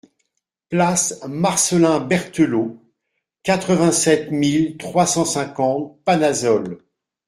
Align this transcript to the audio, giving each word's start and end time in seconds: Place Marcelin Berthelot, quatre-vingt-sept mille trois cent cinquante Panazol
Place 0.69 1.21
Marcelin 1.27 1.99
Berthelot, 1.99 2.81
quatre-vingt-sept 3.43 4.31
mille 4.31 4.75
trois 4.79 5.05
cent 5.05 5.25
cinquante 5.25 5.95
Panazol 6.05 6.79